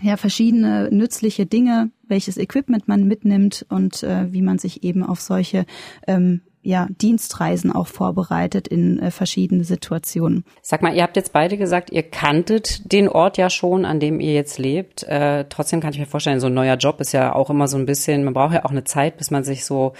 [0.00, 5.20] ja, verschiedene nützliche Dinge, welches Equipment man mitnimmt und äh, wie man sich eben auf
[5.20, 5.66] solche
[6.06, 10.44] ähm, ja, Dienstreisen auch vorbereitet in äh, verschiedene Situationen.
[10.62, 14.18] Sag mal, ihr habt jetzt beide gesagt, ihr kanntet den Ort ja schon, an dem
[14.18, 15.02] ihr jetzt lebt.
[15.04, 17.76] Äh, trotzdem kann ich mir vorstellen, so ein neuer Job ist ja auch immer so
[17.76, 19.92] ein bisschen, man braucht ja auch eine Zeit, bis man sich so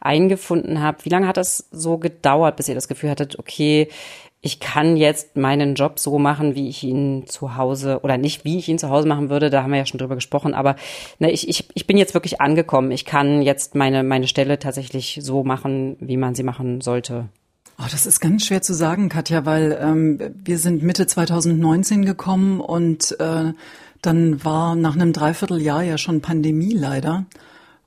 [0.00, 1.04] eingefunden hat.
[1.04, 3.88] Wie lange hat das so gedauert, bis ihr das Gefühl hattet, okay,
[4.44, 8.58] ich kann jetzt meinen Job so machen, wie ich ihn zu Hause oder nicht, wie
[8.58, 10.74] ich ihn zu Hause machen würde, da haben wir ja schon drüber gesprochen, aber
[11.20, 12.90] ne, ich, ich, ich bin jetzt wirklich angekommen.
[12.90, 17.28] Ich kann jetzt meine, meine Stelle tatsächlich so machen, wie man sie machen sollte.
[17.78, 22.60] Oh, das ist ganz schwer zu sagen, Katja, weil ähm, wir sind Mitte 2019 gekommen
[22.60, 23.52] und äh,
[24.02, 27.26] dann war nach einem Dreivierteljahr ja schon Pandemie leider.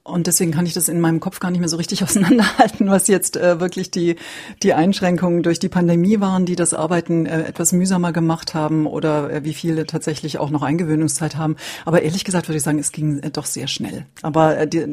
[0.08, 3.08] Und deswegen kann ich das in meinem Kopf gar nicht mehr so richtig auseinanderhalten, was
[3.08, 4.18] jetzt äh, wirklich die,
[4.62, 9.32] die Einschränkungen durch die Pandemie waren, die das Arbeiten äh, etwas mühsamer gemacht haben oder
[9.32, 11.56] äh, wie viele tatsächlich auch noch Eingewöhnungszeit haben.
[11.86, 14.06] Aber ehrlich gesagt würde ich sagen, es ging äh, doch sehr schnell.
[14.22, 14.86] Aber äh, die,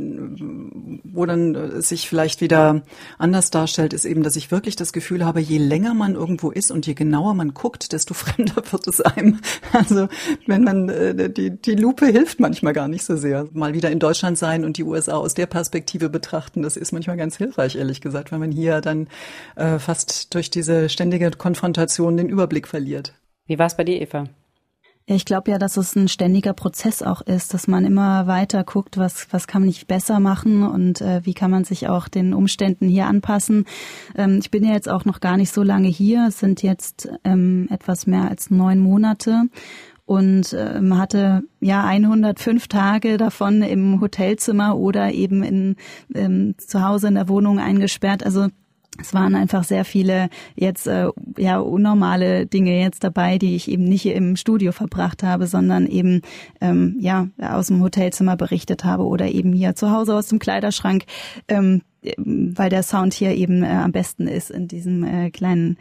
[1.04, 2.80] wo dann äh, sich vielleicht wieder
[3.18, 6.70] anders darstellt, ist eben, dass ich wirklich das Gefühl habe, je länger man irgendwo ist
[6.70, 9.40] und je genauer man guckt, desto fremder wird es einem.
[9.74, 10.08] Also
[10.46, 13.46] wenn man äh, die, die Lupe hilft manchmal gar nicht so sehr.
[13.52, 16.92] Mal wieder in Deutschland sein und die USA USA aus der Perspektive betrachten, das ist
[16.92, 19.08] manchmal ganz hilfreich, ehrlich gesagt, weil man hier dann
[19.56, 23.14] äh, fast durch diese ständige Konfrontation den Überblick verliert.
[23.46, 24.26] Wie war es bei dir, Eva?
[25.04, 28.98] Ich glaube ja, dass es ein ständiger Prozess auch ist, dass man immer weiter guckt,
[28.98, 32.32] was, was kann man nicht besser machen und äh, wie kann man sich auch den
[32.32, 33.64] Umständen hier anpassen.
[34.16, 36.26] Ähm, ich bin ja jetzt auch noch gar nicht so lange hier.
[36.28, 39.48] Es sind jetzt ähm, etwas mehr als neun Monate
[40.04, 45.76] und ähm, hatte ja 105 Tage davon im Hotelzimmer oder eben in
[46.14, 48.24] ähm, zu Hause in der Wohnung eingesperrt.
[48.24, 48.48] Also
[49.00, 53.84] es waren einfach sehr viele jetzt äh, ja unnormale Dinge jetzt dabei, die ich eben
[53.84, 56.20] nicht im Studio verbracht habe, sondern eben
[56.60, 61.04] ähm, ja aus dem Hotelzimmer berichtet habe oder eben hier zu Hause aus dem Kleiderschrank.
[61.48, 61.82] Ähm,
[62.16, 65.78] weil der Sound hier eben äh, am besten ist in diesem äh, kleinen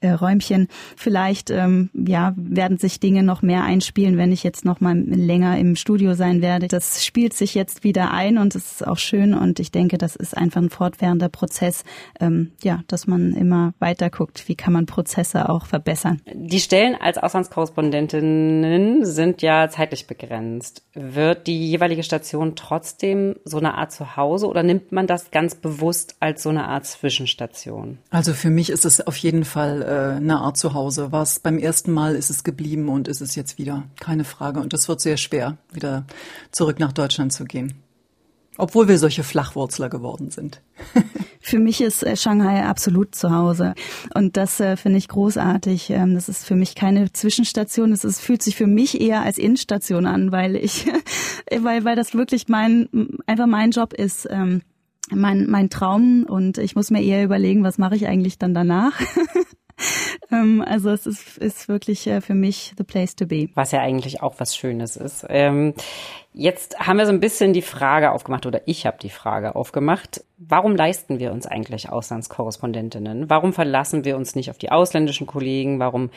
[0.00, 0.68] äh, Räumchen.
[0.96, 5.58] Vielleicht ähm, ja werden sich Dinge noch mehr einspielen, wenn ich jetzt noch mal länger
[5.58, 6.68] im Studio sein werde.
[6.68, 10.14] Das spielt sich jetzt wieder ein und es ist auch schön und ich denke, das
[10.14, 11.84] ist einfach ein fortwährender Prozess,
[12.20, 16.20] ähm, ja, dass man immer weiter guckt, wie kann man Prozesse auch verbessern.
[16.32, 20.82] Die Stellen als Auslandskorrespondentinnen sind ja zeitlich begrenzt.
[20.94, 26.16] Wird die jeweilige Station trotzdem so eine Art Zuhause oder nimmt man das ganz bewusst
[26.20, 27.98] als so eine Art Zwischenstation?
[28.10, 31.10] Also für mich ist es auf jeden Fall äh, eine Art Zuhause.
[31.10, 33.84] War es beim ersten Mal, ist es geblieben und ist es jetzt wieder.
[33.98, 34.60] Keine Frage.
[34.60, 36.04] Und es wird sehr schwer, wieder
[36.52, 37.82] zurück nach Deutschland zu gehen.
[38.56, 40.60] Obwohl wir solche Flachwurzler geworden sind.
[41.40, 43.74] für mich ist äh, Shanghai absolut zu Hause.
[44.14, 45.90] Und das äh, finde ich großartig.
[45.90, 47.90] Ähm, das ist für mich keine Zwischenstation.
[47.90, 50.86] Es ist, fühlt sich für mich eher als Innenstation an, weil ich,
[51.58, 52.88] weil, weil das wirklich mein,
[53.26, 54.28] einfach mein Job ist.
[54.30, 54.60] Ähm,
[55.10, 59.00] mein, mein Traum und ich muss mir eher überlegen, was mache ich eigentlich dann danach.
[60.30, 63.48] Ähm, also es ist, ist wirklich äh, für mich the place to be.
[63.54, 65.26] Was ja eigentlich auch was Schönes ist.
[65.28, 65.74] Ähm,
[66.36, 70.24] Jetzt haben wir so ein bisschen die Frage aufgemacht oder ich habe die Frage aufgemacht,
[70.36, 73.30] warum leisten wir uns eigentlich Auslandskorrespondentinnen?
[73.30, 75.78] Warum verlassen wir uns nicht auf die ausländischen Kollegen?
[75.78, 76.10] Warum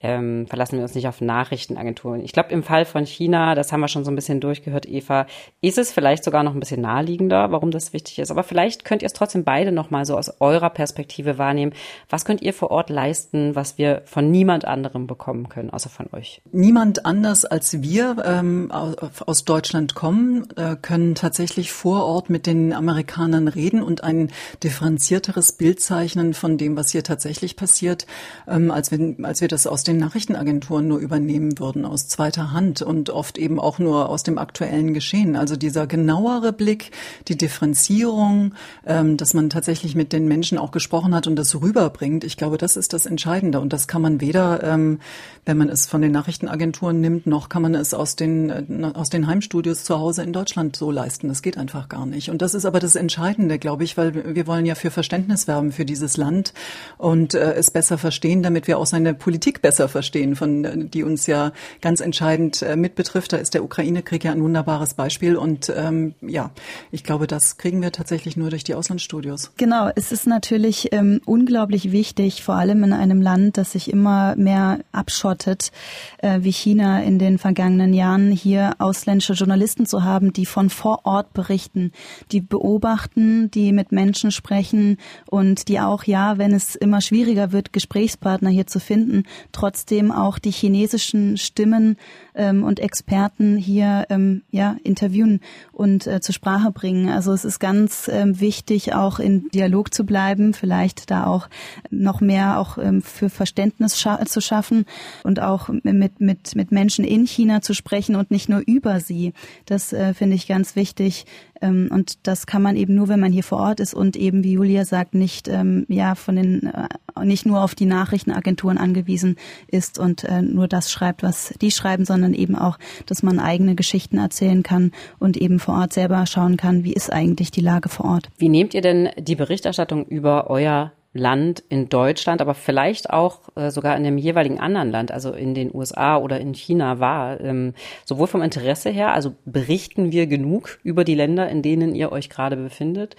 [0.00, 2.24] ähm, verlassen wir uns nicht auf Nachrichtenagenturen?
[2.24, 5.26] Ich glaube, im Fall von China, das haben wir schon so ein bisschen durchgehört, Eva,
[5.60, 8.30] ist es vielleicht sogar noch ein bisschen naheliegender, warum das wichtig ist.
[8.30, 11.72] Aber vielleicht könnt ihr es trotzdem beide nochmal so aus eurer Perspektive wahrnehmen.
[12.08, 16.06] Was könnt ihr vor Ort leisten, was wir von niemand anderem bekommen können, außer von
[16.12, 16.42] euch?
[16.52, 22.72] Niemand anders als wir ähm, aus Deutschland kommen, äh, können tatsächlich vor Ort mit den
[22.72, 24.30] Amerikanern reden und ein
[24.62, 28.06] differenzierteres Bild zeichnen von dem, was hier tatsächlich passiert,
[28.46, 32.82] ähm, als, wir, als wir das aus den Nachrichtenagenturen nur übernehmen würden aus zweiter Hand
[32.82, 35.34] und oft eben auch nur aus dem aktuellen Geschehen.
[35.34, 36.92] Also dieser genauere Blick,
[37.26, 38.54] die Differenzierung,
[38.86, 42.24] ähm, dass man tatsächlich mit den Menschen auch gesprochen hat und das rüberbringt.
[42.24, 45.00] Ich glaube, das ist das Entscheidende und das kann man weder, ähm,
[45.44, 49.10] wenn man es von den Nachrichtenagenturen nimmt, noch kann man es aus den äh, aus
[49.10, 51.28] den Heimstudios zu Hause in Deutschland so leisten.
[51.28, 52.30] Das geht einfach gar nicht.
[52.30, 55.72] Und das ist aber das Entscheidende, glaube ich, weil wir wollen ja für Verständnis werben
[55.72, 56.52] für dieses Land
[56.98, 61.26] und äh, es besser verstehen, damit wir auch seine Politik besser verstehen, von die uns
[61.26, 63.32] ja ganz entscheidend äh, mitbetrifft.
[63.32, 65.36] Da ist der Ukraine-Krieg ja ein wunderbares Beispiel.
[65.36, 66.50] Und ähm, ja,
[66.90, 69.52] ich glaube, das kriegen wir tatsächlich nur durch die Auslandsstudios.
[69.56, 74.34] Genau, es ist natürlich ähm, unglaublich wichtig, vor allem in einem Land, das sich immer
[74.36, 75.70] mehr abschottet,
[76.18, 81.00] äh, wie China in den vergangenen Jahren, hier ausländische Journalisten zu haben, die von vor
[81.04, 81.92] Ort berichten,
[82.32, 87.72] die beobachten, die mit Menschen sprechen und die auch, ja, wenn es immer schwieriger wird,
[87.72, 89.67] Gesprächspartner hier zu finden, trotzdem
[90.10, 91.96] auch die chinesischen Stimmen
[92.34, 95.40] ähm, und Experten hier ähm, ja, interviewen
[95.72, 97.08] und äh, zur Sprache bringen.
[97.08, 101.48] Also es ist ganz ähm, wichtig, auch in Dialog zu bleiben, vielleicht da auch
[101.90, 104.84] noch mehr auch ähm, für Verständnis scha zu schaffen
[105.24, 109.32] und auch mit, mit, mit Menschen in China zu sprechen und nicht nur über sie.
[109.66, 111.26] Das äh, finde ich ganz wichtig.
[111.60, 114.44] Ähm, und das kann man eben nur, wenn man hier vor Ort ist und eben,
[114.44, 116.88] wie Julia sagt, nicht ähm, ja von den äh,
[117.24, 122.04] nicht nur auf die Nachrichtenagenturen angewiesen ist und äh, nur das schreibt, was die schreiben,
[122.04, 126.56] sondern eben auch, dass man eigene Geschichten erzählen kann und eben vor Ort selber schauen
[126.56, 128.28] kann, wie ist eigentlich die Lage vor Ort.
[128.38, 133.70] Wie nehmt ihr denn die Berichterstattung über euer Land in Deutschland, aber vielleicht auch äh,
[133.70, 137.74] sogar in dem jeweiligen anderen Land, also in den USA oder in China war, ähm,
[138.04, 142.30] sowohl vom Interesse her, also berichten wir genug über die Länder, in denen ihr euch
[142.30, 143.16] gerade befindet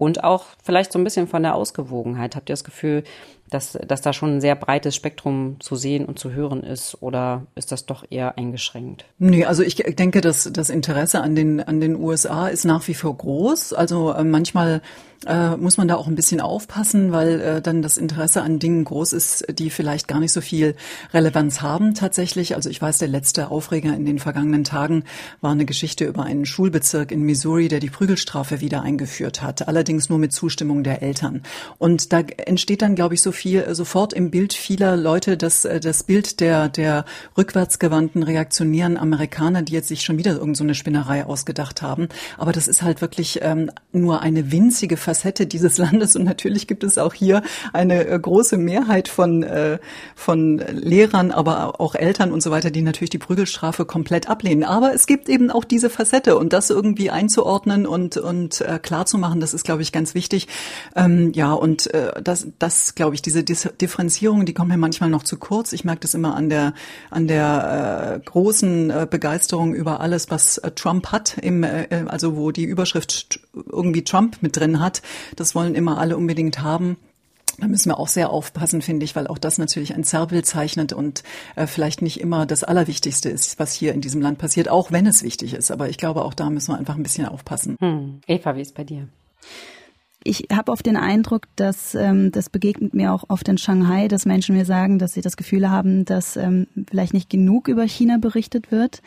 [0.00, 2.34] und auch vielleicht so ein bisschen von der Ausgewogenheit.
[2.34, 3.04] Habt ihr das Gefühl,
[3.50, 7.46] dass, dass da schon ein sehr breites Spektrum zu sehen und zu hören ist oder
[7.54, 9.04] ist das doch eher eingeschränkt?
[9.18, 12.94] Nee, also ich denke, dass das Interesse an den, an den USA ist nach wie
[12.94, 13.74] vor groß.
[13.74, 14.80] Also äh, manchmal
[15.26, 18.84] äh, muss man da auch ein bisschen aufpassen, weil äh, dann das Interesse an Dingen
[18.84, 20.74] groß ist, die vielleicht gar nicht so viel
[21.12, 22.54] Relevanz haben tatsächlich.
[22.54, 25.04] Also ich weiß, der letzte Aufreger in den vergangenen Tagen
[25.40, 29.89] war eine Geschichte über einen Schulbezirk in Missouri, der die Prügelstrafe wieder eingeführt hat, allerdings
[30.08, 31.42] nur mit Zustimmung der Eltern.
[31.78, 35.64] Und da entsteht dann, glaube ich, so viel äh, sofort im Bild vieler Leute das,
[35.64, 37.04] äh, das Bild der, der
[37.36, 42.08] rückwärtsgewandten, reaktionären Amerikaner, die jetzt sich schon wieder irgendeine so Spinnerei ausgedacht haben.
[42.38, 46.84] Aber das ist halt wirklich ähm, nur eine winzige Facette dieses Landes und natürlich gibt
[46.84, 49.78] es auch hier eine äh, große Mehrheit von, äh,
[50.14, 54.64] von Lehrern, aber auch Eltern und so weiter, die natürlich die Prügelstrafe komplett ablehnen.
[54.64, 59.06] Aber es gibt eben auch diese Facette und das irgendwie einzuordnen und, und äh, klar
[59.06, 60.48] zu machen, das ist, glaube ich, ganz wichtig.
[60.94, 65.22] Ähm, ja, und äh, das, das glaube ich, diese Differenzierung, die kommt mir manchmal noch
[65.22, 65.72] zu kurz.
[65.72, 66.74] Ich merke das immer an der,
[67.10, 72.36] an der äh, großen äh, Begeisterung über alles, was äh, Trump hat, im, äh, also
[72.36, 75.02] wo die Überschrift irgendwie Trump mit drin hat.
[75.36, 76.96] Das wollen immer alle unbedingt haben.
[77.60, 80.92] Da müssen wir auch sehr aufpassen, finde ich, weil auch das natürlich ein Zerrbild zeichnet
[80.92, 81.22] und
[81.56, 85.06] äh, vielleicht nicht immer das Allerwichtigste ist, was hier in diesem Land passiert, auch wenn
[85.06, 85.70] es wichtig ist.
[85.70, 87.76] Aber ich glaube, auch da müssen wir einfach ein bisschen aufpassen.
[87.80, 88.20] Hm.
[88.26, 89.08] Eva, wie ist bei dir?
[90.22, 94.26] Ich habe oft den Eindruck, dass ähm, das begegnet mir auch oft in Shanghai, dass
[94.26, 98.18] Menschen mir sagen, dass sie das Gefühl haben, dass ähm, vielleicht nicht genug über China
[98.18, 99.00] berichtet wird.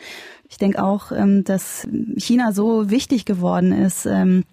[0.48, 4.06] Ich denke auch, ähm, dass China so wichtig geworden ist.
[4.06, 4.44] Ähm,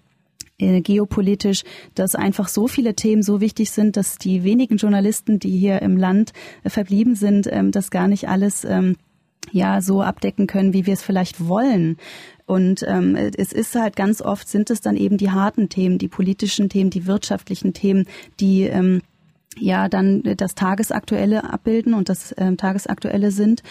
[0.58, 1.64] äh, geopolitisch,
[1.94, 5.96] dass einfach so viele Themen so wichtig sind, dass die wenigen Journalisten, die hier im
[5.96, 8.96] Land äh, verblieben sind, ähm, das gar nicht alles ähm,
[9.52, 11.96] ja so abdecken können, wie wir es vielleicht wollen.
[12.46, 16.08] Und ähm, es ist halt ganz oft sind es dann eben die harten Themen, die
[16.08, 18.06] politischen Themen, die wirtschaftlichen Themen,
[18.40, 19.02] die ähm,
[19.56, 23.62] ja dann das Tagesaktuelle abbilden und das ähm, Tagesaktuelle sind.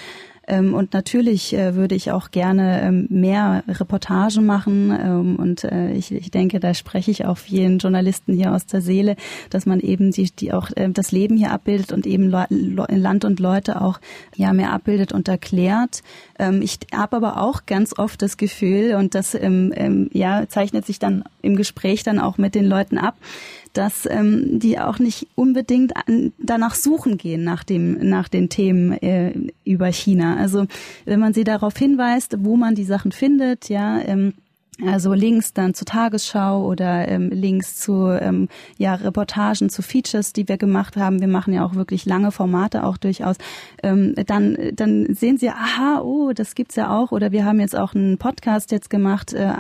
[0.47, 4.91] Ähm, und natürlich äh, würde ich auch gerne ähm, mehr Reportagen machen.
[4.91, 9.15] Ähm, und äh, ich, denke, da spreche ich auch vielen Journalisten hier aus der Seele,
[9.49, 13.39] dass man eben die, die auch äh, das Leben hier abbildet und eben Land und
[13.39, 13.99] Leute auch
[14.35, 16.01] ja mehr abbildet und erklärt.
[16.61, 19.37] ich habe aber auch ganz oft das Gefühl, und das
[20.13, 23.15] ja zeichnet sich dann im Gespräch dann auch mit den Leuten ab,
[23.73, 28.93] dass ähm, die auch nicht unbedingt an, danach suchen gehen nach dem nach den Themen
[28.93, 30.37] äh, über China.
[30.37, 30.65] Also
[31.05, 33.99] wenn man sie darauf hinweist, wo man die Sachen findet, ja.
[34.01, 34.33] Ähm,
[34.85, 40.47] also Links dann zur Tagesschau oder ähm, Links zu ähm, ja, Reportagen, zu Features, die
[40.47, 41.19] wir gemacht haben.
[41.19, 43.37] Wir machen ja auch wirklich lange Formate auch durchaus.
[43.83, 47.11] Ähm, dann, dann sehen Sie, aha, oh, das gibt's ja auch.
[47.11, 49.53] Oder wir haben jetzt auch einen Podcast jetzt gemacht, äh,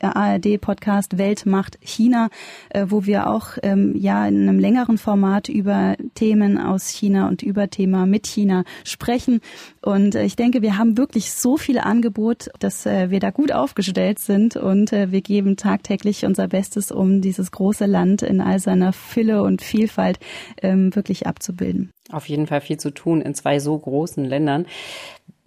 [0.00, 2.28] ARD-Podcast Weltmacht China,
[2.70, 7.42] äh, wo wir auch ähm, ja in einem längeren Format über Themen aus China und
[7.42, 9.40] über Thema mit China sprechen.
[9.82, 13.52] Und äh, ich denke, wir haben wirklich so viel Angebot, dass äh, wir da gut
[13.52, 18.58] aufgestellt sind und äh, wir geben tagtäglich unser Bestes, um dieses große Land in all
[18.58, 20.18] seiner Fülle und Vielfalt
[20.60, 21.92] ähm, wirklich abzubilden.
[22.10, 24.66] Auf jeden Fall viel zu tun in zwei so großen Ländern.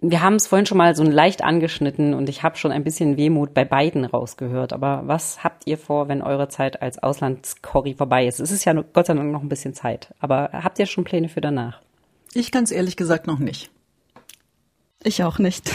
[0.02, 3.18] Wir haben es vorhin schon mal so leicht angeschnitten und ich habe schon ein bisschen
[3.18, 4.72] Wehmut bei beiden rausgehört.
[4.72, 8.40] Aber was habt ihr vor, wenn eure Zeit als Auslandskorri vorbei ist?
[8.40, 10.14] Es ist ja Gott sei Dank noch ein bisschen Zeit.
[10.18, 11.82] Aber habt ihr schon Pläne für danach?
[12.32, 13.70] Ich ganz ehrlich gesagt noch nicht.
[15.02, 15.70] Ich auch nicht.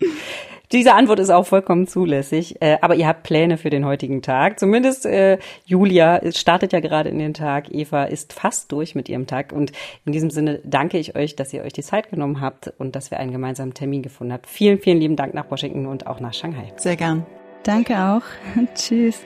[0.72, 4.60] Diese Antwort ist auch vollkommen zulässig, äh, aber ihr habt Pläne für den heutigen Tag.
[4.60, 9.26] Zumindest äh, Julia startet ja gerade in den Tag, Eva ist fast durch mit ihrem
[9.26, 9.72] Tag und
[10.04, 13.10] in diesem Sinne danke ich euch, dass ihr euch die Zeit genommen habt und dass
[13.10, 14.46] wir einen gemeinsamen Termin gefunden habt.
[14.46, 16.72] Vielen, vielen lieben Dank nach Washington und auch nach Shanghai.
[16.76, 17.26] Sehr gern.
[17.64, 18.22] Danke auch.
[18.74, 19.20] Tschüss.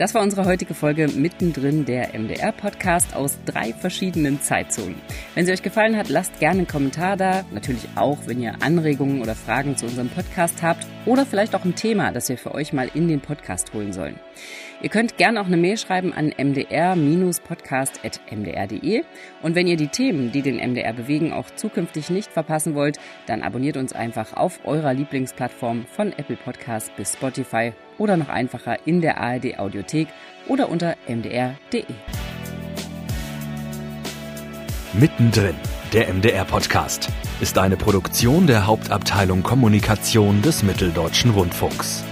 [0.00, 4.94] Das war unsere heutige Folge mittendrin der MDR-Podcast aus drei verschiedenen Zeitzonen.
[5.34, 7.44] Wenn sie euch gefallen hat, lasst gerne einen Kommentar da.
[7.52, 11.74] Natürlich auch, wenn ihr Anregungen oder Fragen zu unserem Podcast habt oder vielleicht auch ein
[11.74, 14.18] Thema, das wir für euch mal in den Podcast holen sollen.
[14.80, 19.02] Ihr könnt gerne auch eine Mail schreiben an mdr-podcast.mdr.de.
[19.42, 23.42] Und wenn ihr die Themen, die den MDR bewegen, auch zukünftig nicht verpassen wollt, dann
[23.42, 29.00] abonniert uns einfach auf eurer Lieblingsplattform von Apple Podcast bis Spotify oder noch einfacher in
[29.00, 30.08] der ARD Audiothek
[30.48, 31.84] oder unter mdr.de.
[34.94, 35.54] Mittendrin,
[35.92, 37.10] der MDR Podcast,
[37.40, 42.02] ist eine Produktion der Hauptabteilung Kommunikation des Mitteldeutschen Rundfunks.